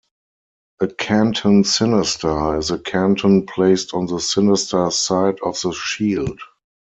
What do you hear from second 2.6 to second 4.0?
a canton placed